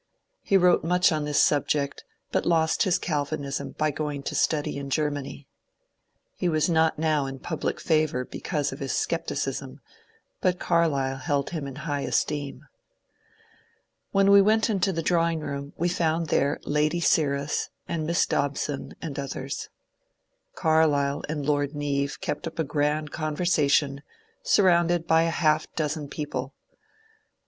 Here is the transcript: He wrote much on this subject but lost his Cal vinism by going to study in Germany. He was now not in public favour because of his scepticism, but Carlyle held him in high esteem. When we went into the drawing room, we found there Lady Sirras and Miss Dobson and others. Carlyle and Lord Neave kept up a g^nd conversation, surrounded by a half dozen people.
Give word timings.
He 0.41 0.57
wrote 0.57 0.83
much 0.83 1.11
on 1.11 1.25
this 1.25 1.39
subject 1.39 2.03
but 2.31 2.43
lost 2.43 2.81
his 2.81 2.97
Cal 2.97 3.23
vinism 3.23 3.77
by 3.77 3.91
going 3.91 4.23
to 4.23 4.33
study 4.33 4.75
in 4.77 4.89
Germany. 4.89 5.47
He 6.33 6.49
was 6.49 6.67
now 6.67 6.91
not 6.97 7.27
in 7.29 7.37
public 7.37 7.79
favour 7.79 8.25
because 8.25 8.71
of 8.71 8.79
his 8.79 8.93
scepticism, 8.97 9.79
but 10.41 10.57
Carlyle 10.57 11.17
held 11.17 11.51
him 11.51 11.67
in 11.67 11.75
high 11.85 12.01
esteem. 12.01 12.65
When 14.09 14.31
we 14.31 14.41
went 14.41 14.71
into 14.71 14.91
the 14.91 15.03
drawing 15.03 15.39
room, 15.41 15.71
we 15.77 15.87
found 15.87 16.29
there 16.29 16.57
Lady 16.63 16.99
Sirras 16.99 17.69
and 17.87 18.07
Miss 18.07 18.25
Dobson 18.25 18.95
and 19.03 19.19
others. 19.19 19.69
Carlyle 20.55 21.21
and 21.29 21.45
Lord 21.45 21.75
Neave 21.75 22.19
kept 22.21 22.47
up 22.47 22.57
a 22.57 22.63
g^nd 22.65 23.11
conversation, 23.11 24.01
surrounded 24.41 25.05
by 25.05 25.21
a 25.21 25.29
half 25.29 25.71
dozen 25.75 26.07
people. 26.07 26.55